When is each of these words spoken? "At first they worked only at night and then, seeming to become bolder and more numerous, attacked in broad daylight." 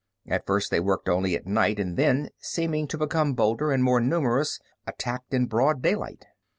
"At 0.25 0.47
first 0.47 0.71
they 0.71 0.79
worked 0.79 1.07
only 1.07 1.35
at 1.35 1.45
night 1.45 1.77
and 1.79 1.95
then, 1.95 2.29
seeming 2.39 2.87
to 2.87 2.97
become 2.97 3.35
bolder 3.35 3.71
and 3.71 3.83
more 3.83 3.99
numerous, 4.01 4.59
attacked 4.87 5.31
in 5.31 5.45
broad 5.45 5.83
daylight." 5.83 6.25